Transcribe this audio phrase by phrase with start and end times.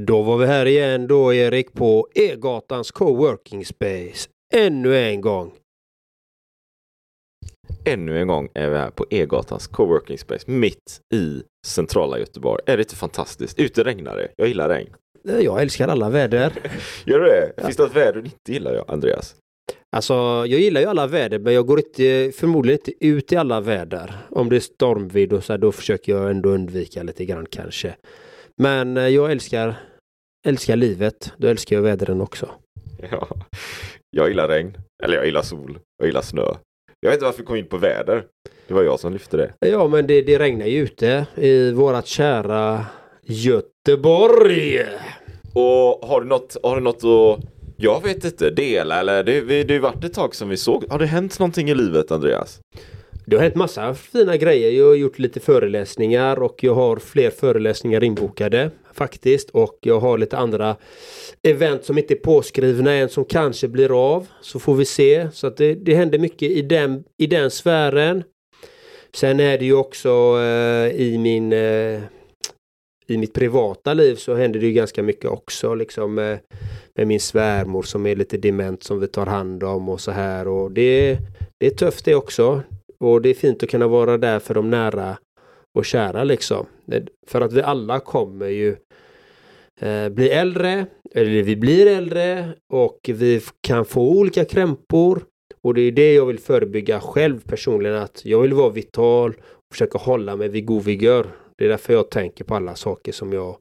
[0.00, 4.28] Då var vi här igen då Erik på E-gatans coworking space.
[4.54, 5.52] Ännu en gång.
[7.84, 12.62] Ännu en gång är vi här på E-gatans coworking space mitt i centrala Göteborg.
[12.66, 13.58] Är det inte fantastiskt?
[13.58, 14.28] Ute regnar det.
[14.36, 14.94] Jag gillar regn.
[15.22, 16.52] Jag älskar alla väder.
[17.04, 17.62] Gör du det?
[17.62, 19.34] Finns det något väder du inte gillar, jag, Andreas?
[19.96, 20.14] Alltså,
[20.46, 24.14] jag gillar ju alla väder, men jag går inte, förmodligen inte ut i alla väder.
[24.30, 27.94] Om det är stormvind och så här, då försöker jag ändå undvika lite grann kanske.
[28.62, 29.74] Men eh, jag älskar,
[30.46, 31.32] älskar livet.
[31.38, 32.50] Då älskar jag vädren också.
[33.10, 33.28] Ja.
[34.10, 34.76] Jag gillar regn.
[35.04, 35.78] Eller jag gillar sol.
[35.98, 36.54] Jag gillar snö.
[37.00, 38.24] Jag vet inte varför vi kom in på väder.
[38.68, 39.52] Det var jag som lyfte det.
[39.58, 42.86] Ja, men det, det regnar ju ute i vårat kära
[43.22, 44.80] Göteborg.
[45.54, 47.44] Och har du något, har du något att,
[47.76, 49.24] jag vet inte, dela eller?
[49.24, 50.84] Det, har ju varit ett tag som vi såg.
[50.90, 52.60] Har det hänt någonting i livet, Andreas?
[53.26, 54.70] Det har hänt massa fina grejer.
[54.70, 59.50] Jag har gjort lite föreläsningar och jag har fler föreläsningar inbokade faktiskt.
[59.50, 60.76] Och jag har lite andra
[61.42, 64.26] event som inte är påskrivna än som kanske blir av.
[64.40, 65.28] Så får vi se.
[65.32, 68.22] Så att det, det händer mycket i den, i den sfären.
[69.14, 70.08] Sen är det ju också
[70.40, 72.02] eh, i min eh,
[73.06, 76.38] i mitt privata liv så händer det ju ganska mycket också liksom med,
[76.94, 80.48] med min svärmor som är lite dement som vi tar hand om och så här
[80.48, 81.18] och det,
[81.60, 82.62] det är tufft det också.
[83.04, 85.18] Och det är fint att kunna vara där för de nära
[85.74, 86.66] och kära liksom.
[87.26, 88.76] För att vi alla kommer ju
[89.80, 95.24] eh, bli äldre, eller vi blir äldre och vi kan få olika krämpor.
[95.62, 99.74] Och det är det jag vill förebygga själv personligen att jag vill vara vital och
[99.74, 101.26] försöka hålla mig vid god vigör.
[101.58, 103.56] Det är därför jag tänker på alla saker som jag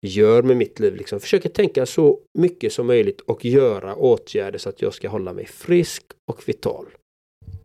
[0.00, 0.96] gör med mitt liv.
[0.96, 1.20] Liksom.
[1.20, 5.46] Försöker tänka så mycket som möjligt och göra åtgärder så att jag ska hålla mig
[5.46, 6.86] frisk och vital.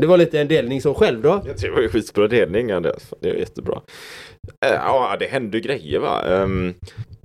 [0.01, 1.41] Det var lite en delning som själv då.
[1.45, 3.13] Jag tror det var en skitbra delning Andreas.
[3.19, 3.81] Det är jättebra.
[4.65, 6.21] Eh, ja, det händer grejer va.
[6.21, 6.73] Ehm,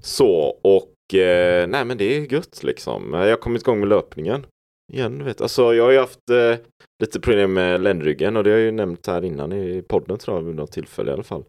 [0.03, 3.13] så och eh, nej men det är gött liksom.
[3.13, 4.47] Jag har kommit igång med löpningen.
[4.93, 5.41] Igen, vet.
[5.41, 6.59] Alltså jag har ju haft eh,
[7.03, 10.37] lite problem med ländryggen och det har jag ju nämnt här innan i podden tror
[10.37, 11.45] jag vid något tillfälle i alla fall.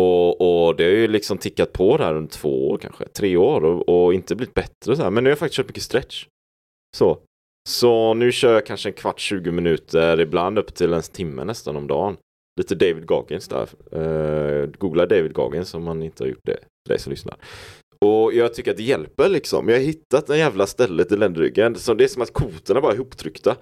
[0.00, 3.64] Och, och det har ju liksom tickat på där under två år kanske, tre år
[3.64, 5.10] och, och inte blivit bättre så här.
[5.10, 6.26] Men nu har jag faktiskt kört mycket stretch.
[6.96, 7.18] Så.
[7.68, 11.76] Så nu kör jag kanske en kvart, 20 minuter, ibland upp till en timme nästan
[11.76, 12.16] om dagen.
[12.60, 13.68] Lite David Goggins där.
[13.96, 17.36] Uh, googla David Goggins om man inte har gjort det, för dig som lyssnar.
[18.04, 19.68] Och jag tycker att det hjälper liksom.
[19.68, 21.74] Jag har hittat en jävla stället i ländryggen.
[21.74, 23.56] Så det är som att kotorna bara är ihoptryckta.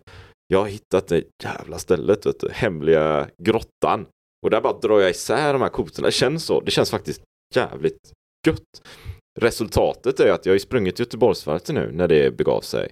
[0.47, 2.49] Jag har hittat det jävla stället, vet du.
[2.53, 4.07] Hemliga grottan.
[4.45, 6.07] Och där bara drar jag isär de här kotorna.
[6.07, 6.61] Det känns så.
[6.61, 7.23] Det känns faktiskt
[7.55, 8.13] jävligt
[8.47, 8.83] gött.
[9.41, 12.89] Resultatet är att jag har sprungit Göteborgsvarvet nu när det begav sig.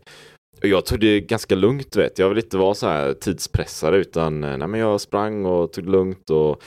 [0.63, 2.29] Jag tog det ganska lugnt vet jag.
[2.29, 5.91] vill inte vara så här tidspressare utan eh, nej, men jag sprang och tog det
[5.91, 6.63] lugnt och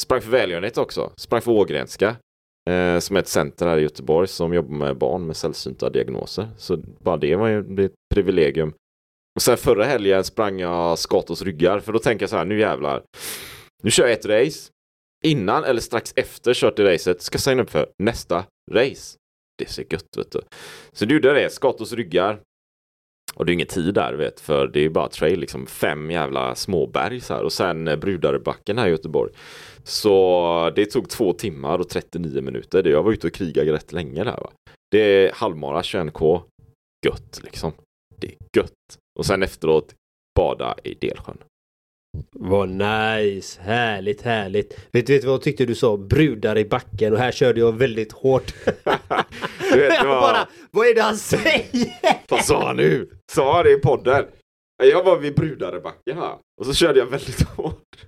[0.00, 1.12] sprang för välgörenhet också.
[1.16, 2.16] Sprang för Ågrenska.
[2.70, 6.48] Eh, som är ett center här i Göteborg som jobbar med barn med sällsynta diagnoser.
[6.56, 8.74] Så bara det var ju ett privilegium.
[9.34, 12.60] Och sen förra helgen sprang jag Skatos ryggar för då tänker jag så här, nu
[12.60, 13.02] jävlar.
[13.82, 14.70] Nu kör jag ett race.
[15.24, 19.18] Innan eller strax efter kört i racet ska jag signa upp för nästa race.
[19.58, 20.40] Det ser gött vet du.
[20.92, 22.40] Så du gjorde det, Skatos ryggar.
[23.34, 25.66] Och det är ingen tid där vet, för det är bara trail liksom.
[25.66, 27.42] Fem jävla småberg så här.
[27.42, 29.32] Och sen eh, Brudarebacken här i Göteborg.
[29.84, 32.88] Så det tog två timmar och 39 minuter.
[32.88, 34.50] Jag var ute och krigade rätt länge där va.
[34.90, 36.42] Det är halvmara 21k.
[37.06, 37.72] Gött liksom.
[38.16, 38.98] Det är gött.
[39.18, 39.94] Och sen efteråt
[40.38, 41.38] bada i Delsjön.
[42.32, 44.78] Vad nice, härligt, härligt.
[44.92, 45.96] Vet du vad jag tyckte du sa?
[45.96, 48.54] Brudar i backen och här körde jag väldigt hårt.
[49.72, 52.26] du vet, jag bara, vad är det han säger?
[52.28, 53.10] Vad sa han nu?
[53.32, 54.24] Sa han det i podden?
[54.82, 58.06] Jag var vid brudar i backen här och så körde jag väldigt hårt.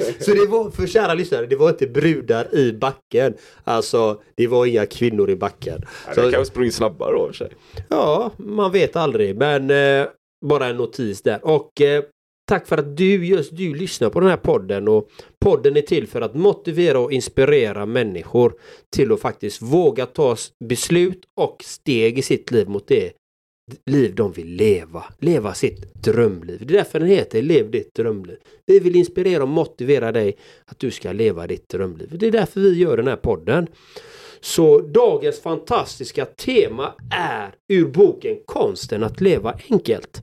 [0.20, 3.34] Så det var, för kära lyssnare, det var inte brudar i backen.
[3.64, 5.82] Alltså, det var inga kvinnor i backen.
[6.06, 7.50] Ja, så, kanske sprungit snabbare då för sig.
[7.88, 9.36] Ja, man vet aldrig.
[9.36, 10.08] Men eh,
[10.40, 11.46] bara en notis där.
[11.46, 12.04] Och eh,
[12.48, 14.88] tack för att du, just du, lyssnar på den här podden.
[14.88, 18.54] Och podden är till för att motivera och inspirera människor
[18.90, 23.12] till att faktiskt våga ta beslut och steg i sitt liv mot det
[23.86, 25.04] liv de vill leva.
[25.18, 26.66] Leva sitt drömliv.
[26.66, 28.36] Det är därför den heter Lev ditt drömliv.
[28.66, 32.18] Vi vill inspirera och motivera dig att du ska leva ditt drömliv.
[32.18, 33.66] Det är därför vi gör den här podden.
[34.40, 40.22] Så dagens fantastiska tema är ur boken Konsten att leva enkelt.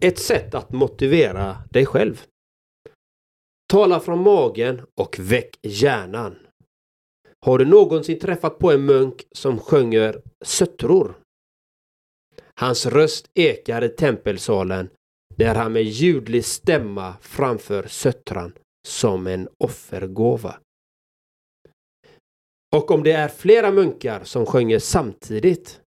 [0.00, 2.24] Ett sätt att motivera dig själv.
[3.72, 6.36] Tala från magen och väck hjärnan.
[7.46, 11.18] Har du någonsin träffat på en munk som sjunger söttror?
[12.54, 14.90] Hans röst ekar i tempelsalen
[15.36, 18.52] när han med ljudlig stämma framför söttran
[18.88, 20.58] som en offergåva.
[22.76, 25.80] Och om det är flera munkar som sjunger samtidigt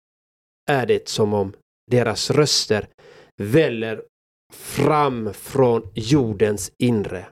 [0.71, 1.53] är det som om
[1.91, 2.87] deras röster
[3.39, 4.05] väller
[4.53, 7.27] fram från jordens inre.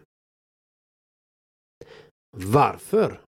[2.37, 3.21] Varför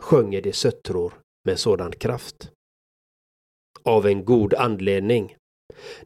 [0.00, 2.50] sjunger de söttror med sådan kraft?
[3.82, 5.36] Av en god anledning.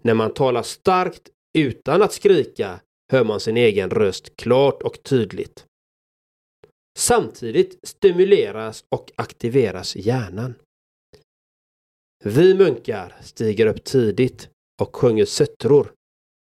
[0.02, 2.80] När man talar starkt utan att skrika
[3.12, 5.66] hör man sin egen röst klart och tydligt.
[6.98, 10.54] Samtidigt stimuleras och aktiveras hjärnan.
[12.24, 14.48] Vi munkar stiger upp tidigt
[14.80, 15.92] och sjunger söttror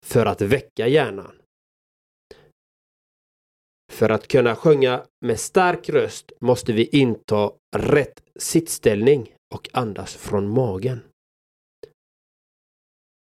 [0.05, 1.41] för att väcka hjärnan.
[3.91, 10.49] För att kunna sjunga med stark röst måste vi inta rätt sittställning och andas från
[10.49, 11.03] magen.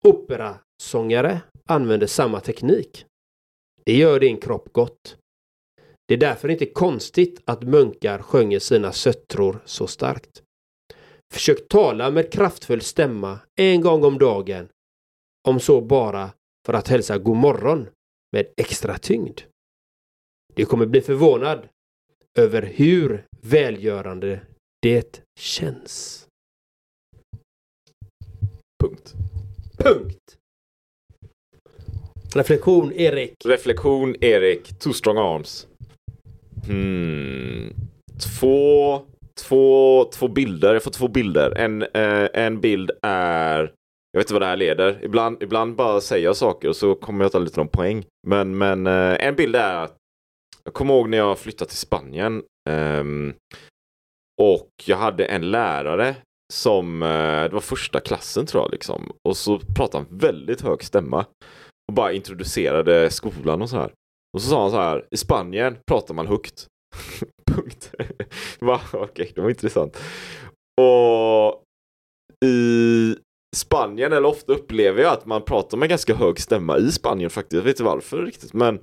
[0.05, 3.07] Operasångare använder samma teknik.
[3.85, 5.17] Det gör din kropp gott.
[6.09, 10.43] Det är därför inte konstigt att munkar sjunger sina söttror så starkt.
[11.33, 14.69] Försök tala med kraftfull stämma en gång om dagen.
[15.49, 16.31] Om så bara
[16.67, 17.89] för att hälsa god morgon
[18.33, 19.41] med extra tyngd.
[20.55, 21.69] Du kommer bli förvånad
[22.39, 24.41] över hur välgörande
[24.83, 26.27] det känns.
[28.83, 29.15] Punkt.
[29.79, 30.39] Punkt.
[32.35, 33.35] Reflektion, Erik.
[33.45, 34.79] Reflektion, Erik.
[34.79, 35.67] Two strong arms.
[36.67, 37.75] Hmm.
[38.41, 39.03] Två,
[39.35, 40.73] två, två bilder.
[40.73, 41.59] Jag får två bilder.
[41.59, 43.73] En, eh, en bild är
[44.13, 45.05] jag vet inte vad det här leder.
[45.05, 48.05] Ibland, ibland bara säger jag saker och så kommer jag ta lite någon poäng.
[48.27, 49.97] Men, men eh, en bild är att
[50.65, 52.43] jag kommer ihåg när jag flyttade till Spanien.
[52.71, 53.35] Um,
[54.43, 56.17] och jag hade en lärare
[56.53, 59.13] som, eh, det var första klassen tror jag liksom.
[59.29, 61.27] Och så pratade han väldigt hög stämma.
[61.89, 63.93] Och bara introducerade skolan och så här.
[64.37, 66.67] Och så sa han så här, i Spanien pratar man högt.
[67.51, 67.93] Punkt.
[68.61, 70.03] Okej, okay, det var intressant.
[70.81, 71.63] Och
[72.45, 73.17] i
[73.59, 77.53] Spanien, eller ofta upplever jag att man pratar med ganska hög stämma i Spanien faktiskt.
[77.53, 78.79] Jag vet inte varför riktigt, men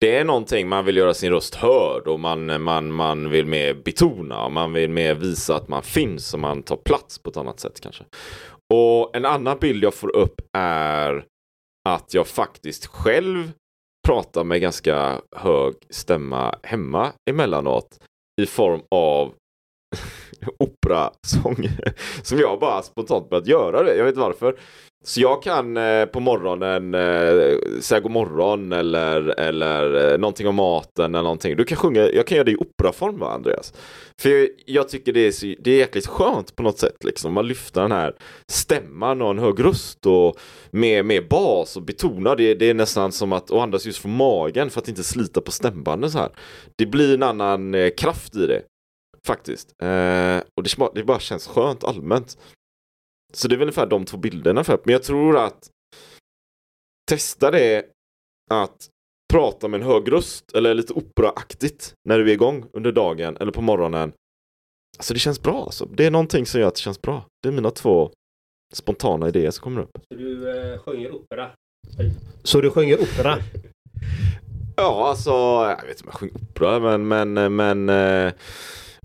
[0.00, 3.74] det är någonting man vill göra sin röst hörd och man, man, man vill mer
[3.74, 7.36] betona och man vill mer visa att man finns och man tar plats på ett
[7.36, 8.04] annat sätt kanske.
[8.74, 11.24] Och en annan bild jag får upp är
[11.88, 13.52] att jag faktiskt själv
[14.08, 18.00] pratar med ganska hög stämma hemma emellanåt
[18.40, 19.34] i form av
[20.58, 21.68] operasång
[22.22, 23.96] som jag bara spontant börjat göra det.
[23.96, 24.56] Jag vet inte varför.
[25.04, 30.54] Så jag kan eh, på morgonen eh, säga god morgon eller, eller eh, någonting om
[30.54, 31.56] maten eller någonting.
[31.56, 33.72] Du kan sjunga, jag kan göra det i operaform va Andreas?
[34.20, 37.32] För jag, jag tycker det är, så, det är jäkligt skönt på något sätt liksom.
[37.32, 38.14] Man lyfter den här
[38.52, 40.36] stämman och en hög röst och
[40.70, 42.54] med, med bas och betonar det.
[42.54, 45.50] Det är nästan som att och andas just från magen för att inte slita på
[45.50, 46.30] stämbanden så här.
[46.76, 48.62] Det blir en annan eh, kraft i det.
[49.26, 49.74] Faktiskt.
[49.82, 52.38] Eh, och det, det bara känns skönt allmänt.
[53.32, 55.70] Så det är väl ungefär de två bilderna för Men jag tror att
[57.10, 57.84] testa det
[58.50, 58.88] att
[59.32, 63.52] prata med en hög röst eller lite operaaktigt när du är igång under dagen eller
[63.52, 64.12] på morgonen.
[64.98, 65.84] Alltså det känns bra alltså.
[65.86, 67.26] Det är någonting som gör att det känns bra.
[67.42, 68.10] Det är mina två
[68.72, 69.90] spontana idéer som kommer upp.
[70.08, 71.50] Så du eh, sjunger opera?
[72.42, 73.38] Så du sjunger opera?
[74.76, 75.30] ja, alltså
[75.80, 78.32] jag vet inte om jag sjunger opera men men men eh,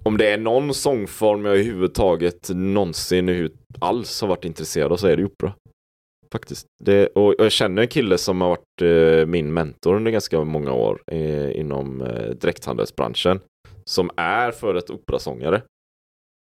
[0.05, 5.17] om det är någon sångform jag överhuvudtaget någonsin alls har varit intresserad av så är
[5.17, 5.53] det opera.
[6.31, 6.67] Faktiskt.
[6.83, 10.43] Det, och, och jag känner en kille som har varit eh, min mentor under ganska
[10.43, 13.39] många år eh, inom eh, direkthandelsbranschen.
[13.85, 15.61] Som är för ett operasångare.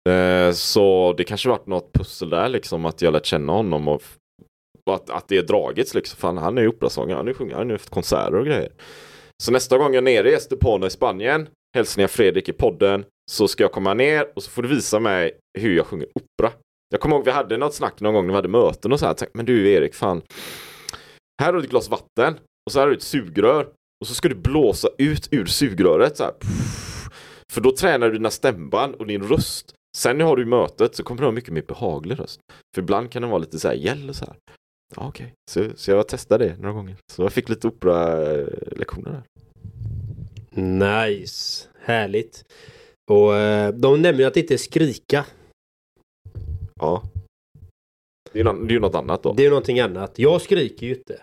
[0.09, 4.03] Eh, så det kanske varit något pussel där liksom att jag lärt känna honom och,
[4.85, 6.17] och att, att det är dragits liksom.
[6.17, 8.71] Fan, han är ju operasångare, han är sjunger, han har haft konserter och grejer.
[9.43, 13.47] Så nästa gång jag är nere i Estepona i Spanien, hälsningar Fredrik i podden, så
[13.47, 16.53] ska jag komma ner och så får du visa mig hur jag sjunger opera.
[16.89, 19.05] Jag kommer ihåg vi hade något snack någon gång när vi hade möten och så
[19.05, 19.15] här.
[19.33, 20.21] Men du Erik, fan.
[21.41, 23.67] Här har du ett glas vatten och så här har du ett sugrör
[24.01, 26.33] och så ska du blåsa ut ur sugröret så här.
[27.51, 29.73] För då tränar du dina stämband och din röst.
[29.97, 32.39] Sen har du mötet så kommer du ha mycket mer behaglig röst.
[32.75, 34.35] För ibland kan den vara lite så här gäll och så här.
[34.95, 35.69] Ja, Okej, okay.
[35.71, 36.95] så, så jag testade det några gånger.
[37.11, 39.23] Så jag fick lite opera-lektioner där.
[40.61, 42.43] Nice, härligt.
[43.11, 45.25] Och eh, de nämner att det inte skrika.
[46.79, 47.03] Ja.
[48.31, 49.33] Det är, ju något, ju annat då.
[49.33, 50.19] Det är någonting annat.
[50.19, 51.21] Jag skriker ju inte.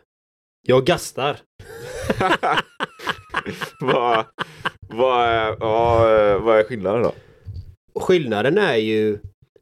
[0.67, 1.41] Jag gastar.
[3.81, 4.25] vad,
[4.89, 5.99] vad, är, ja,
[6.39, 7.15] vad är skillnaden då?
[8.01, 9.19] Skillnaden är ju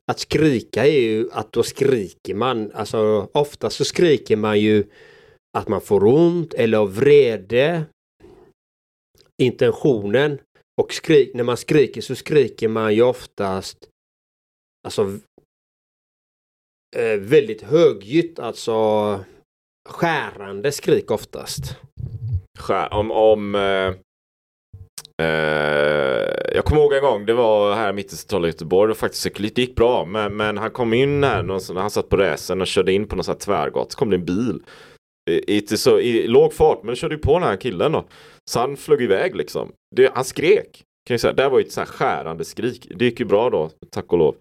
[0.06, 2.72] att skrika är ju att då skriker man.
[2.74, 4.84] Alltså ofta så skriker man ju
[5.58, 7.84] att man får ont eller av vrede.
[9.42, 10.38] Intentionen.
[10.80, 13.88] Och skrik, när man skriker så skriker man ju oftast
[14.86, 15.18] alltså
[16.96, 19.20] eh, väldigt högljutt, alltså
[19.88, 21.76] skärande skrik oftast.
[22.58, 23.94] Skär, om, om eh,
[25.26, 29.36] eh, jag kommer ihåg en gång, det var här mitt i centrala Göteborg, det, faktiskt,
[29.36, 32.66] det gick bra, men, men han kom in här, när han satt på racen och
[32.66, 33.40] körde in på någon tvärgat.
[33.40, 34.62] tvärgata, så kom det en bil.
[35.30, 38.04] I, i, så, I låg fart, men körde ju på den här killen då.
[38.50, 39.72] Så han flög iväg liksom.
[39.96, 40.84] Det, han skrek.
[41.06, 41.32] Kan jag säga.
[41.32, 42.88] Det här var ju ett så här skärande skrik.
[42.96, 44.36] Det gick ju bra då, tack och lov.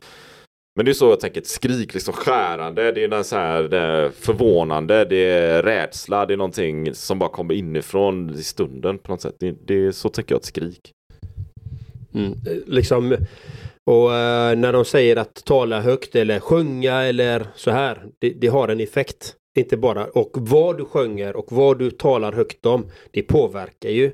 [0.76, 3.64] Men det är så jag tänker, ett skrik liksom skärande, det är den så här,
[3.64, 8.98] det är förvånande, det är rädsla, det är någonting som bara kommer inifrån i stunden
[8.98, 9.36] på något sätt.
[9.40, 10.92] Det, det är så tänker jag ett skrik.
[12.14, 12.34] Mm,
[12.68, 13.18] liksom,
[13.86, 18.48] och uh, när de säger att tala högt eller sjunga eller så här, det, det,
[18.48, 19.36] har en effekt.
[19.60, 24.12] Inte bara, och vad du sjunger och vad du talar högt om, det påverkar ju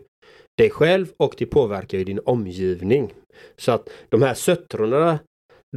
[0.57, 3.13] dig själv och det påverkar ju din omgivning.
[3.57, 5.19] Så att de här söttrorna,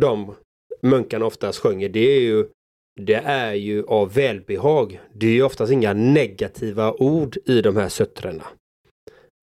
[0.01, 0.35] de
[0.83, 2.49] munkarna oftast sjunger, det är ju
[3.01, 5.01] det är ju av välbehag.
[5.13, 8.47] Det är ju oftast inga negativa ord i de här söttrorna.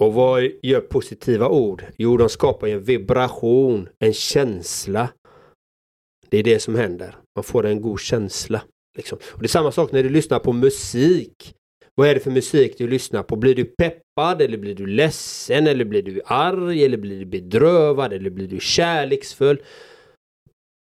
[0.04, 1.84] Och vad gör positiva ord?
[1.98, 5.10] Jo, de skapar en vibration, en känsla.
[6.30, 7.16] Det är det som händer.
[7.36, 8.62] Man får en god känsla.
[8.98, 9.18] Liksom.
[9.32, 11.54] Och Det är samma sak när du lyssnar på musik.
[11.96, 13.36] Vad är det för musik du lyssnar på?
[13.36, 18.14] Blir du peppad eller blir du ledsen eller blir du arg eller blir du bedrövad
[18.14, 19.62] eller blir du kärleksfull?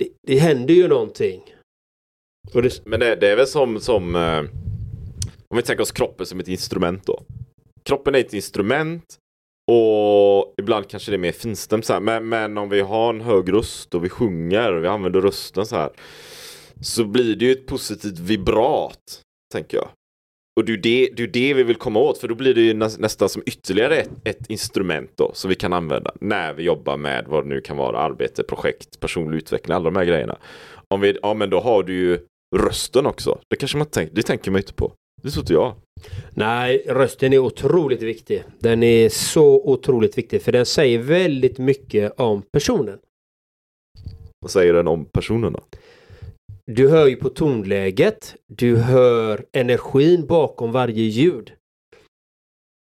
[0.02, 1.54] det, det händer ju någonting.
[2.52, 2.86] Det...
[2.86, 4.38] Men det, det, är väl som, som eh,
[5.48, 7.22] om vi tänker oss kroppen som ett instrument då.
[7.82, 9.18] Kroppen är ett instrument
[9.70, 12.00] och ibland kanske det är mer finstämt så här.
[12.00, 15.66] Men, men om vi har en hög röst och vi sjunger och vi använder rösten
[15.66, 15.90] så här.
[16.82, 19.22] Så blir det ju ett positivt vibrat,
[19.52, 19.88] tänker jag.
[20.56, 22.60] Och det är det, det, är det vi vill komma åt för då blir det
[22.60, 26.96] ju nästan som ytterligare ett, ett, instrument då som vi kan använda när vi jobbar
[26.96, 30.38] med vad det nu kan vara, arbete, projekt, personlig utveckling, alla de här grejerna.
[30.88, 32.18] Om vi, ja men då har du ju
[32.56, 33.38] rösten också.
[33.48, 34.92] Det kanske man tänker, det tänker man inte på.
[35.22, 35.74] Det tror inte jag.
[36.30, 38.44] Nej, rösten är otroligt viktig.
[38.58, 42.98] Den är så otroligt viktig för den säger väldigt mycket om personen.
[44.40, 45.60] Vad säger den om personen då?
[46.66, 48.36] Du hör ju på tonläget.
[48.46, 51.52] Du hör energin bakom varje ljud.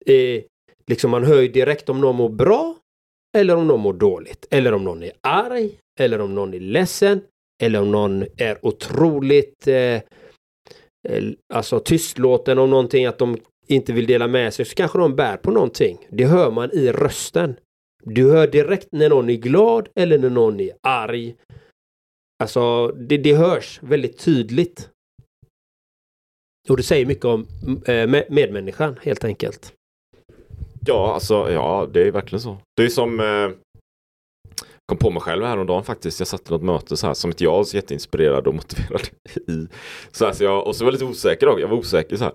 [0.07, 0.43] Eh,
[0.87, 2.77] liksom man hör ju direkt om någon mår bra
[3.37, 4.47] eller om någon mår dåligt.
[4.51, 5.71] Eller om någon är arg
[6.01, 7.21] eller om någon är ledsen.
[7.63, 10.03] Eller om någon är otroligt eh, eh
[11.55, 15.37] alltså tystlåten om någonting att de inte vill dela med sig så kanske de bär
[15.37, 16.07] på någonting.
[16.11, 17.57] Det hör man i rösten.
[18.05, 21.35] Du hör direkt när någon är glad eller när någon är arg
[22.41, 24.89] Alltså det, det hörs väldigt tydligt.
[26.69, 27.47] Och det säger mycket om
[27.87, 29.73] eh, medmänniskan helt enkelt.
[30.87, 32.59] Ja, alltså ja, det är verkligen så.
[32.77, 33.51] Det är som eh,
[34.89, 36.21] kom på mig själv häromdagen faktiskt.
[36.21, 39.09] Jag satt i något möte så här som inte jag var så jätteinspirerad och motiverad
[39.49, 39.67] i.
[40.13, 41.61] Så här, så jag, och så var jag lite osäker också.
[41.61, 42.35] Jag var osäker så här.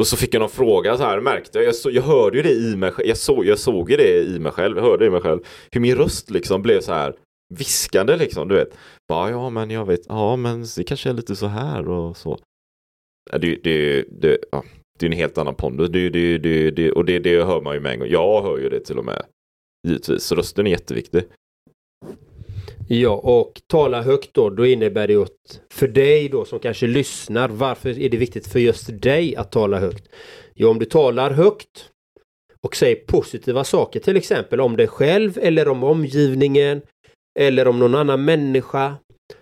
[0.00, 2.42] Och så fick jag någon fråga så här, märkte jag, jag, så, jag hörde ju
[2.42, 3.08] det i mig själv.
[3.08, 5.40] Jag, så, jag såg ju det i mig själv, jag hörde det i mig själv.
[5.70, 7.14] Hur min röst liksom blev så här
[7.52, 8.76] viskande liksom, du vet.
[9.08, 12.38] Bara, ja, men jag vet, ja, men det kanske är lite så här och så.
[13.30, 14.64] Det, det, det, ja,
[14.98, 15.90] det är en helt annan pondus.
[15.90, 18.08] Det, det, det, det, och det, det hör man ju med en gång.
[18.08, 19.22] Jag hör ju det till och med.
[19.88, 20.24] Givetvis.
[20.24, 21.22] Så rösten är jätteviktig.
[22.88, 26.86] Ja, och tala högt då, då innebär det ju att för dig då som kanske
[26.86, 30.08] lyssnar, varför är det viktigt för just dig att tala högt?
[30.54, 31.90] Jo, om du talar högt
[32.60, 36.82] och säger positiva saker, till exempel om dig själv eller om omgivningen
[37.38, 38.96] eller om någon annan människa.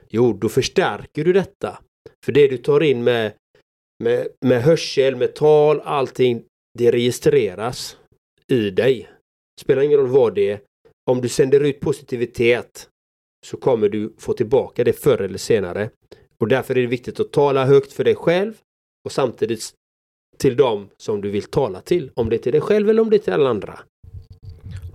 [0.08, 1.78] Jo, då förstärker du detta.
[2.24, 3.32] För det du tar in med,
[4.04, 6.44] med, med hörsel, med tal, allting,
[6.78, 7.96] det registreras
[8.48, 9.10] i dig.
[9.60, 10.60] Spelar ingen roll vad det är.
[11.10, 12.88] Om du sänder ut positivitet
[13.46, 15.90] så kommer du få tillbaka det förr eller senare.
[16.38, 18.54] Och därför är det viktigt att tala högt för dig själv
[19.04, 19.72] och samtidigt
[20.38, 22.10] till dem som du vill tala till.
[22.14, 23.80] Om det är till dig själv eller om det är till alla andra.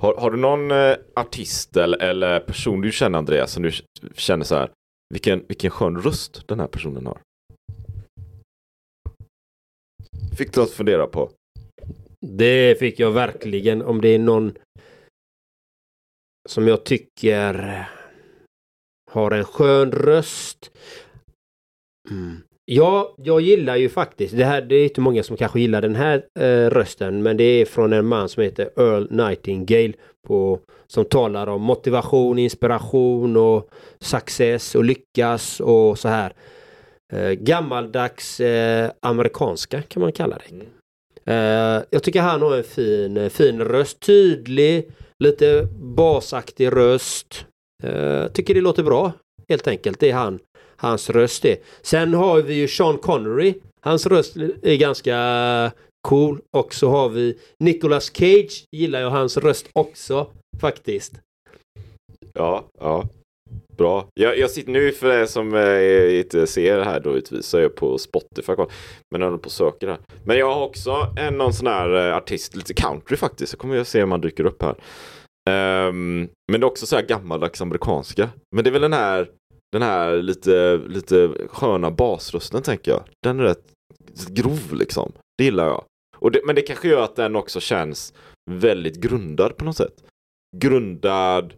[0.05, 3.71] Har, har du någon eh, artist eller, eller person du känner Andreas som du
[4.15, 4.71] känner så här
[5.09, 7.17] vilken, vilken skön röst den här personen har?
[10.38, 11.31] Fick du att fundera på?
[12.21, 13.81] Det fick jag verkligen.
[13.81, 14.57] Om det är någon
[16.50, 17.85] som jag tycker
[19.12, 20.71] har en skön röst.
[22.12, 22.41] Mm.
[22.65, 25.95] Ja, jag gillar ju faktiskt, det här det är inte många som kanske gillar den
[25.95, 29.93] här eh, rösten, men det är från en man som heter Earl Nightingale
[30.27, 33.69] på, som talar om motivation, inspiration och
[34.00, 36.34] success och lyckas och så här.
[37.13, 40.55] Eh, gammaldags eh, amerikanska kan man kalla det.
[40.55, 40.67] Mm.
[41.25, 47.45] Eh, jag tycker han har en fin, fin röst, tydlig, lite basaktig röst.
[47.84, 49.12] Uh, tycker det låter bra
[49.50, 50.00] helt enkelt.
[50.00, 50.39] Det är han,
[50.77, 53.53] hans röst är Sen har vi ju Sean Connery.
[53.82, 55.72] Hans röst är ganska
[56.08, 56.39] cool.
[56.58, 58.65] Och så har vi Nicolas Cage.
[58.72, 60.27] Gillar jag hans röst också
[60.62, 61.13] faktiskt.
[62.34, 63.03] Ja, ja.
[63.77, 64.08] Bra.
[64.13, 67.75] Jag, jag sitter nu för er som eh, inte ser det här då utvisar jag
[67.75, 68.53] på Spotify.
[69.12, 69.98] Men jag håller på och söker här.
[70.24, 73.51] Men jag har också en någon sån här eh, artist, lite country faktiskt.
[73.51, 74.75] Så kommer jag se om han dyker upp här.
[75.50, 78.29] Um, men det är också så här gammaldags amerikanska.
[78.55, 79.29] Men det är väl den här,
[79.75, 83.03] den här lite, lite sköna basrösten tänker jag.
[83.24, 83.72] Den är rätt
[84.27, 85.12] grov liksom.
[85.38, 85.84] Det gillar jag.
[86.17, 88.13] Och det, men det kanske gör att den också känns
[88.52, 90.04] väldigt grundad på något sätt.
[90.58, 91.54] Grundad,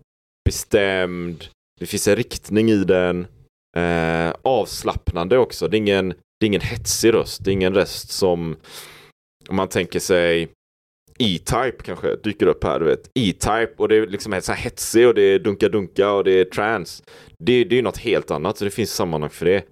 [0.45, 1.45] bestämd,
[1.79, 3.27] det finns en riktning i den.
[3.77, 5.67] Eh, avslappnande också.
[5.67, 7.43] Det är, ingen, det är ingen hetsig röst.
[7.43, 8.55] Det är ingen röst som
[9.49, 10.49] om man tänker sig
[11.19, 13.07] E-Type kanske dyker upp här, du vet.
[13.15, 16.45] E-Type och det är liksom så här hetsig och det är dunka-dunka och det är
[16.45, 17.03] trans.
[17.39, 19.65] Det, det är ju något helt annat så det finns sammanhang för det.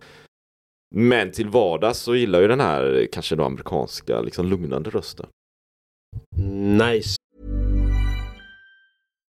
[0.95, 5.25] Men till vardags så gillar ju den här kanske då amerikanska liksom lugnande rösten.
[6.77, 7.15] Nice.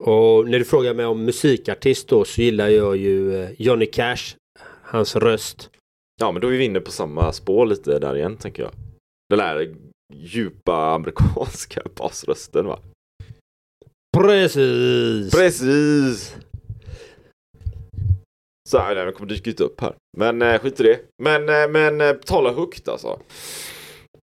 [0.00, 4.34] Och när du frågar mig om musikartist då så gillar jag ju eh, Johnny Cash.
[4.82, 5.70] Hans röst.
[6.20, 8.72] Ja, men då är vi inne på samma spår lite där igen, tänker jag.
[9.28, 9.74] Den där
[10.14, 12.78] djupa amerikanska basrösten, va?
[14.16, 15.30] Precis!
[15.30, 16.36] Precis!
[18.68, 19.94] Så här, den kommer dyka ut upp här.
[20.18, 21.00] Men eh, skit i det.
[21.22, 23.20] Men, eh, men eh, tala högt alltså.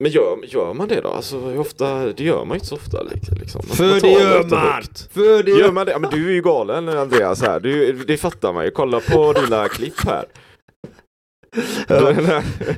[0.02, 1.10] Men gör, gör man det då?
[1.10, 3.04] Alltså ofta, det gör man inte så ofta
[3.42, 3.62] liksom.
[3.62, 4.84] För det gör man!
[5.12, 5.92] För det Gör man det?
[5.92, 7.60] Ja, men du är ju galen Andreas här.
[7.60, 8.72] Du, det fattar man ju.
[8.72, 10.26] Kolla på dina klipp här.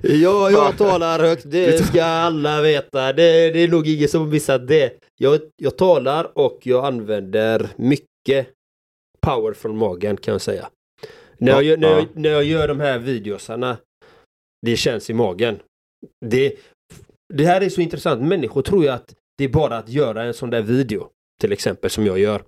[0.02, 1.44] Ja, jag talar högt.
[1.46, 3.14] Det ska alla veta.
[3.14, 4.94] Det, det är nog ingen som missat det.
[5.18, 8.48] Jag, jag talar och jag använder mycket
[9.22, 10.70] power från magen kan jag säga.
[11.38, 11.98] När, Ja, jag, när, ja.
[11.98, 13.78] jag, när jag gör de här videosarna,
[14.66, 15.60] det känns i magen.
[16.26, 16.54] Det,
[17.34, 18.22] det här är så intressant.
[18.22, 21.10] Människor tror ju att det är bara att göra en sån där video.
[21.42, 22.44] Till exempel som jag gör.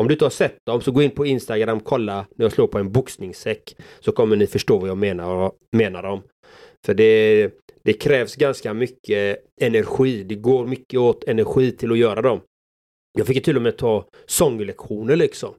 [0.00, 2.66] Om du inte har sett dem så gå in på Instagram, kolla när jag slår
[2.66, 3.76] på en boxningssäck.
[4.00, 6.22] Så kommer ni förstå vad jag menar, menar om.
[6.86, 7.50] För det,
[7.82, 10.24] det krävs ganska mycket energi.
[10.24, 12.40] Det går mycket åt energi till att göra dem.
[13.18, 15.54] Jag fick ju till och med ta sånglektioner liksom.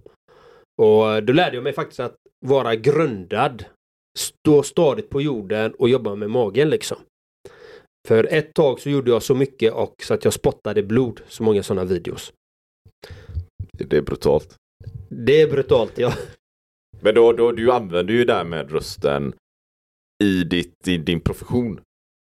[0.81, 3.65] Och eh, då lärde jag mig faktiskt att vara grundad.
[4.17, 6.97] Stå stadigt på jorden och jobba med magen liksom.
[8.05, 11.21] För ett tag så gjorde jag så mycket och så att jag spottade blod.
[11.27, 12.33] Så många sådana videos.
[13.71, 14.55] Det är brutalt.
[15.09, 16.13] Det är brutalt ja.
[17.01, 19.33] Men då, då du använder ju där med rösten
[20.23, 21.79] i, ditt, i din profession.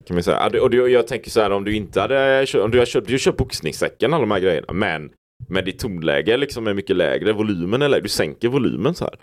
[0.05, 0.61] Kan man säga.
[0.61, 3.37] Och jag tänker så här om du inte hade om du har köpt, du köpt
[3.37, 4.73] boxningssäcken alla de här grejerna.
[4.73, 5.11] Men
[5.47, 9.15] men ditt tonläge liksom är mycket lägre, volymen är lägre, du sänker volymen så här.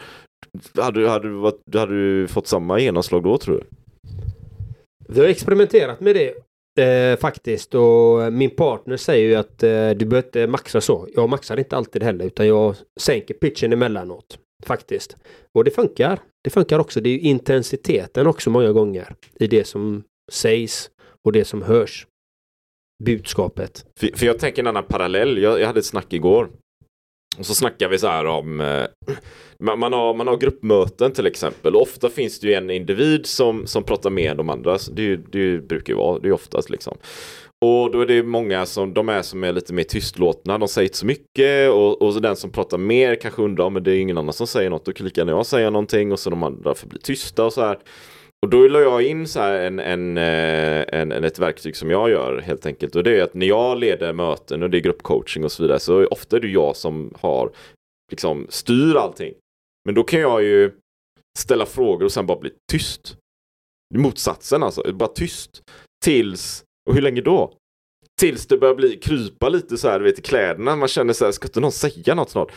[0.84, 3.64] Hade, hade, du, hade du fått samma genomslag då tror du?
[5.08, 6.34] Vi har experimenterat med det
[6.78, 11.08] eh, faktiskt och min partner säger ju att eh, du behöver inte maxa så.
[11.14, 14.38] Jag maxar inte alltid heller utan jag sänker pitchen emellanåt.
[14.64, 15.16] Faktiskt.
[15.52, 16.20] Och det funkar.
[16.44, 17.00] Det funkar också.
[17.00, 20.90] Det är intensiteten också många gånger i det som sägs
[21.24, 22.06] och det som hörs
[23.04, 23.86] budskapet.
[24.00, 25.38] För, för jag tänker en annan parallell.
[25.38, 26.50] Jag, jag hade ett snack igår.
[27.38, 28.84] Och så snackar vi så här om eh,
[29.60, 31.74] man, man, har, man har gruppmöten till exempel.
[31.74, 34.78] Och ofta finns det ju en individ som, som pratar mer än de andra.
[34.92, 36.98] Det, det brukar ju vara, det är oftast liksom.
[37.60, 40.88] Och då är det många som, de är som är lite mer tystlåtna, de säger
[40.88, 43.98] inte så mycket och, och så den som pratar mer kanske undrar, men det är
[43.98, 46.42] ingen annan som säger något, då kan lika gärna jag säga någonting och så de
[46.42, 47.78] andra förblir tysta och så här.
[48.42, 52.10] Och då la jag in så en, en, eh, en, en, ett verktyg som jag
[52.10, 52.96] gör helt enkelt.
[52.96, 55.80] Och det är att när jag leder möten och det är gruppcoaching och så vidare
[55.80, 57.52] så ofta är det jag som har
[58.10, 59.34] liksom styr allting.
[59.84, 60.72] Men då kan jag ju
[61.38, 63.16] ställa frågor och sen bara bli tyst.
[63.94, 65.62] Motsatsen alltså, bara tyst.
[66.04, 67.52] Tills, och hur länge då?
[68.20, 70.76] Tills det börjar bli, krypa lite så här, du vet, i kläderna.
[70.76, 72.52] Man känner så här, ska inte någon säga något snart?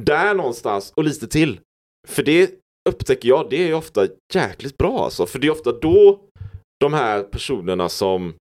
[0.00, 1.60] Där någonstans och lite till.
[2.08, 5.26] För det upptäcker jag, det är ofta jäkligt bra alltså.
[5.26, 6.20] För det är ofta då
[6.80, 8.34] de här personerna som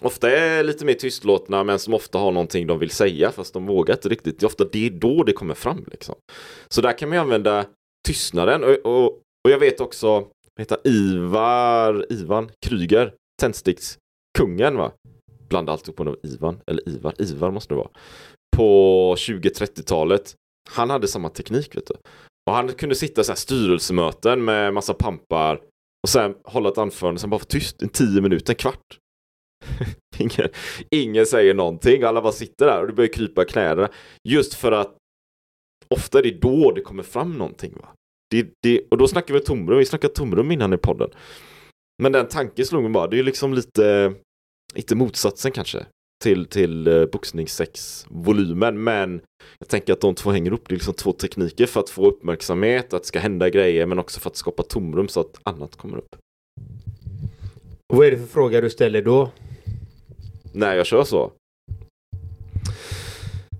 [0.00, 3.66] ofta är lite mer tystlåtna men som ofta har någonting de vill säga fast de
[3.66, 4.40] vågar inte riktigt.
[4.40, 5.84] Det är ofta det är då det kommer fram.
[5.90, 6.14] Liksom.
[6.68, 7.66] Så där kan man använda
[8.06, 9.04] tystnaden och, och,
[9.44, 10.26] och jag vet också
[10.60, 14.92] heter Ivar, Ivan Kryger, tändstickskungen va?
[15.48, 17.90] Blanda alltihop på någon Ivan, eller Ivar, Ivar måste det vara.
[18.56, 20.34] På 20-30-talet.
[20.70, 21.94] Han hade samma teknik vet du.
[22.50, 25.60] Och han kunde sitta så här styrelsemöten med massa pampar
[26.02, 28.98] och sen hålla ett anförande, sen bara vara tyst i tio minuter, en kvart.
[30.18, 30.48] ingen,
[30.90, 33.88] ingen säger någonting, alla bara sitter där och det börjar krypa knäna.
[34.28, 34.96] Just för att
[35.88, 37.72] ofta är det då det kommer fram någonting.
[37.76, 37.88] Va?
[38.30, 41.10] Det, det, och då snackar vi tomrum, vi snackade tomrum innan i podden.
[42.02, 44.14] Men den tanken slog mig bara, det är liksom lite,
[44.74, 45.86] lite motsatsen kanske
[46.26, 48.84] till, till uh, boxningssex-volymen.
[48.84, 49.20] Men
[49.58, 50.68] jag tänker att de två hänger upp.
[50.68, 53.98] Det är liksom två tekniker för att få uppmärksamhet, att det ska hända grejer, men
[53.98, 56.16] också för att skapa tomrum så att annat kommer upp.
[57.92, 59.30] Och vad är det för fråga du ställer då?
[60.52, 61.32] När jag kör så?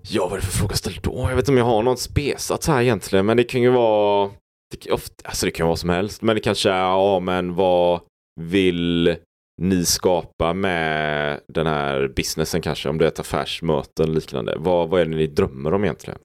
[0.02, 1.26] Ja, vad är det för fråga jag ställer då?
[1.30, 4.30] Jag vet inte om jag har något spesat här egentligen, men det kan ju vara
[4.70, 8.00] det, ofta, alltså det kan vara som helst, men det kanske är, ja men vad
[8.40, 9.16] vill
[9.62, 12.88] ni skapa med den här businessen kanske?
[12.88, 14.56] Om det är ett affärsmöten liknande.
[14.58, 16.18] Vad, vad är det ni drömmer om egentligen?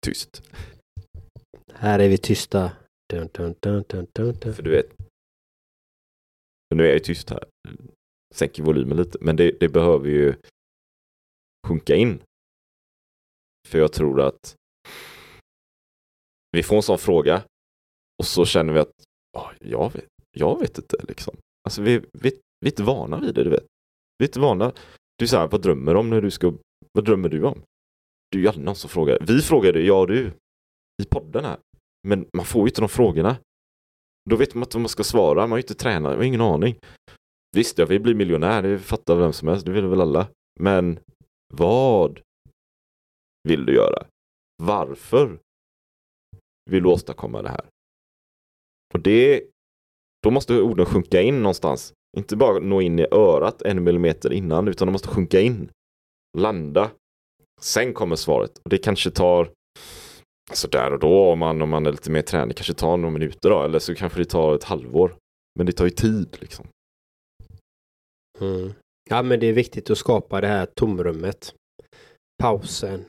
[0.00, 0.42] Tyst.
[1.72, 2.72] Här är vi tysta.
[3.12, 4.54] Dun, dun, dun, dun, dun, dun.
[4.54, 4.86] För du vet.
[6.68, 7.44] För nu är jag tyst här.
[8.34, 9.18] Sänker volymen lite.
[9.20, 10.34] Men det, det behöver ju
[11.66, 12.22] sjunka in.
[13.68, 14.54] För jag tror att
[16.52, 17.42] vi får en sån fråga
[18.18, 18.92] och så känner vi att
[19.36, 21.36] oh, jag, vet, jag vet inte liksom.
[21.64, 23.66] Alltså vi, vi, vi är inte vana vid det, du vet.
[24.18, 24.72] Vi är inte vana.
[25.18, 26.52] Du säger vad drömmer du om när du ska,
[26.92, 27.62] vad drömmer du om?
[28.30, 29.18] Det är ju aldrig någon som frågar.
[29.20, 30.32] Vi frågade, ja du,
[31.02, 31.58] i podden här.
[32.08, 33.36] Men man får ju inte de frågorna.
[34.30, 36.24] Då vet man inte vad man ska svara, man har ju inte tränat, man har
[36.24, 36.78] ingen aning.
[37.56, 40.26] Visst, jag vill bli miljonär, det fattar vem som helst, det vill väl alla.
[40.60, 40.98] Men
[41.54, 42.20] vad
[43.48, 44.06] vill du göra?
[44.62, 45.38] Varför
[46.70, 47.66] vill du åstadkomma det här?
[48.94, 49.42] Och det,
[50.22, 51.92] då måste orden sjunka in någonstans.
[52.16, 55.70] Inte bara nå in i örat en millimeter innan, utan de måste sjunka in.
[56.38, 56.90] Landa.
[57.60, 58.58] Sen kommer svaret.
[58.58, 59.50] Och det kanske tar
[60.50, 63.12] Alltså där och då om man, om man är lite mer tränad, kanske tar några
[63.12, 65.16] minuter då, eller så kanske det tar ett halvår.
[65.58, 66.66] Men det tar ju tid liksom.
[68.40, 68.72] Mm.
[69.10, 71.54] Ja men det är viktigt att skapa det här tomrummet.
[72.42, 73.04] Pausen.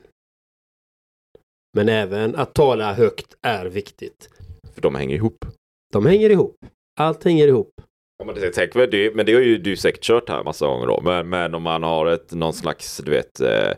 [1.76, 4.28] Men även att tala högt är viktigt.
[4.74, 5.44] För de hänger ihop.
[5.92, 6.56] De hänger ihop.
[7.00, 7.70] Allt hänger ihop.
[8.18, 10.86] Ja, men, det, tänk, det, men det har ju du säkert kört här massa gånger
[10.86, 11.00] då.
[11.04, 13.72] Men, men om man har ett, någon slags, du vet, eh,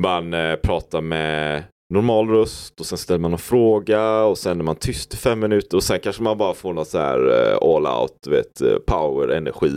[0.00, 1.64] man eh, pratar med
[1.94, 5.40] normal röst och sen ställer man en fråga och sen är man tyst i fem
[5.40, 8.86] minuter och sen kanske man bara får något så här eh, all out, du vet,
[8.86, 9.72] power, energi.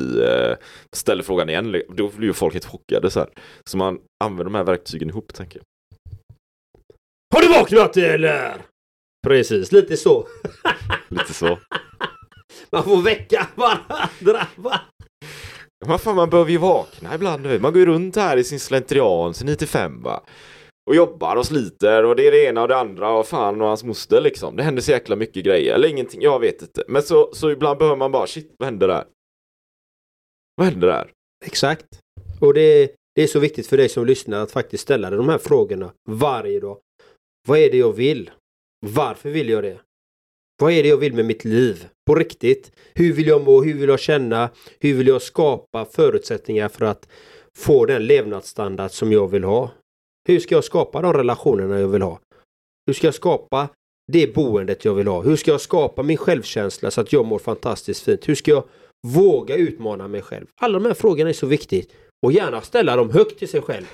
[0.92, 3.30] Ställer frågan igen, då blir ju folk helt chockade så här.
[3.70, 5.66] Så man använder de här verktygen ihop, tänker jag.
[7.36, 8.56] Har du vaknat eller?
[9.28, 10.28] Precis, lite så.
[11.10, 11.60] Lite så.
[12.72, 14.48] Man får väcka varandra.
[14.56, 14.82] Va?
[15.86, 17.44] Men fan, man behöver ju vakna ibland.
[17.44, 17.60] nu.
[17.60, 20.24] Man går ju runt här i sin slentrian, sin 9 till 5 va.
[20.90, 23.68] Och jobbar och sliter och det är det ena och det andra och fan och
[23.68, 24.56] hans moster liksom.
[24.56, 25.74] Det händer så jäkla mycket grejer.
[25.74, 26.84] Eller ingenting, jag vet inte.
[26.88, 29.06] Men så, så ibland behöver man bara, shit vad hände där?
[30.56, 31.12] Vad hände där?
[31.46, 31.86] Exakt.
[32.42, 35.30] Och det, det är så viktigt för dig som lyssnar att faktiskt ställa dig de
[35.30, 36.78] här frågorna varje dag.
[37.48, 38.32] Vad är det jag vill?
[38.86, 39.80] Varför vill jag det?
[40.62, 41.88] Vad är det jag vill med mitt liv?
[42.08, 42.72] På riktigt.
[42.94, 43.64] Hur vill jag må?
[43.64, 44.50] Hur vill jag känna?
[44.80, 47.08] Hur vill jag skapa förutsättningar för att
[47.58, 49.72] få den levnadsstandard som jag vill ha?
[50.28, 52.20] Hur ska jag skapa de relationerna jag vill ha?
[52.88, 53.70] Hur ska jag skapa
[54.12, 55.22] det boendet jag vill ha?
[55.22, 58.30] Hur ska jag skapa min självkänsla så att jag mår fantastiskt fint?
[58.30, 58.64] Hur ska jag
[59.08, 60.46] våga utmana mig själv?
[60.62, 61.84] Alla de här frågorna är så viktiga.
[62.26, 63.86] Och gärna ställa dem högt till sig själv.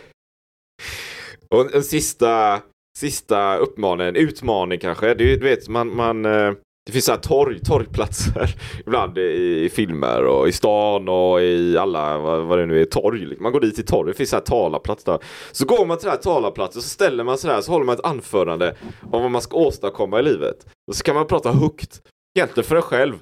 [1.50, 2.62] Och en sista,
[2.98, 5.14] sista uppmaningen, utmaning kanske.
[5.14, 6.54] Det, är du vet, man, man, eh,
[6.86, 11.78] det finns så här torg, torgplatser ibland i, i filmer och i stan och i
[11.78, 13.38] alla, vad, vad det nu är, torg.
[13.40, 15.20] Man går dit till torg, det finns så här talarplats där.
[15.52, 17.86] Så går man till den här talarplatsen och så ställer man sig där så håller
[17.86, 18.76] man ett anförande
[19.12, 20.66] om vad man ska åstadkomma i livet.
[20.88, 22.02] Och så kan man prata högt,
[22.38, 23.16] egentligen för en själv.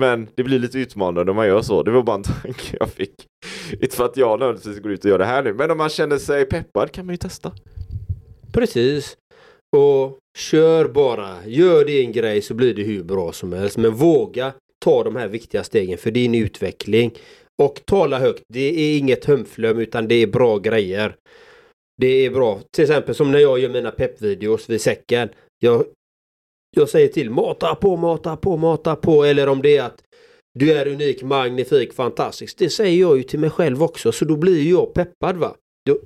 [0.00, 1.82] Men det blir lite utmanande när man gör så.
[1.82, 3.14] Det var bara en tanke jag fick.
[3.72, 5.88] Inte för att jag nödvändigtvis går ut och gör det här nu, men om man
[5.88, 7.52] känner sig peppad kan man ju testa.
[8.56, 9.16] Precis.
[9.76, 11.46] Och kör bara.
[11.46, 13.76] Gör din grej så blir det hur bra som helst.
[13.76, 14.52] Men våga
[14.84, 17.14] ta de här viktiga stegen för din utveckling.
[17.62, 18.42] Och tala högt.
[18.48, 21.16] Det är inget hömflöm utan det är bra grejer.
[22.00, 22.60] Det är bra.
[22.70, 25.28] Till exempel som när jag gör mina peppvideos vid säcken.
[25.58, 25.84] Jag,
[26.76, 29.24] jag säger till mata på, mata på, mata på.
[29.24, 30.02] Eller om det är att
[30.58, 32.58] du är unik, magnifik, fantastisk.
[32.58, 34.12] Det säger jag ju till mig själv också.
[34.12, 35.54] Så då blir jag peppad va.
[35.86, 35.98] Då,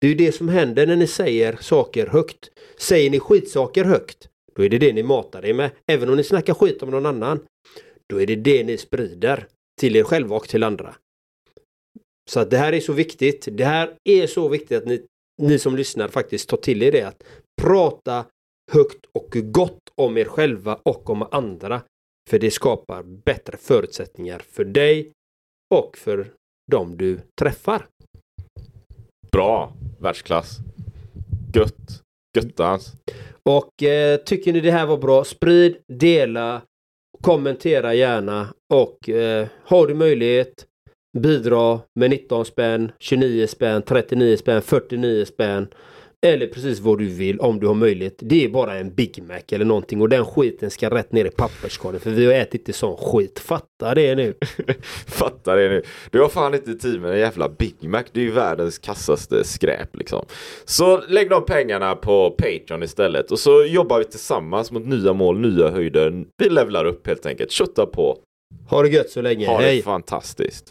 [0.00, 2.50] det är ju det som händer när ni säger saker högt.
[2.76, 5.70] Säger ni skitsaker högt, då är det det ni matar er med.
[5.86, 7.40] Även om ni snackar skit om någon annan,
[8.06, 9.46] då är det det ni sprider
[9.80, 10.94] till er själva och till andra.
[12.30, 13.48] Så att det här är så viktigt.
[13.52, 15.06] Det här är så viktigt att ni,
[15.42, 17.02] ni som lyssnar faktiskt tar till er det.
[17.02, 17.24] Att
[17.62, 18.26] prata
[18.72, 21.82] högt och gott om er själva och om andra.
[22.30, 25.12] För det skapar bättre förutsättningar för dig
[25.74, 26.32] och för
[26.70, 27.86] dem du träffar.
[29.32, 30.58] Bra, världsklass.
[31.54, 32.02] Gött.
[32.36, 32.92] Göttans.
[33.42, 36.62] Och eh, tycker ni det här var bra, sprid, dela,
[37.22, 40.66] kommentera gärna och eh, har du möjlighet
[41.18, 45.68] bidra med 19 spänn, 29 spänn, 39 spänn, 49 spänn.
[46.26, 48.14] Eller precis vad du vill om du har möjlighet.
[48.18, 51.30] Det är bara en Big Mac eller någonting och den skiten ska rätt ner i
[51.30, 53.38] papperskorgen för vi har ätit inte sån skit.
[53.38, 54.34] Fatta det nu.
[55.06, 55.82] Fatta det nu.
[56.10, 58.02] Du har fan inte tid med en jävla Big Mac.
[58.12, 60.24] Det är ju världens kassaste skräp liksom.
[60.64, 65.40] Så lägg de pengarna på Patreon istället och så jobbar vi tillsammans mot nya mål,
[65.40, 66.24] nya höjder.
[66.42, 67.50] Vi levlar upp helt enkelt.
[67.50, 68.18] Kötta på.
[68.68, 69.46] Ha det gött så länge.
[69.46, 69.76] Ha Hej!
[69.76, 70.70] det fantastiskt.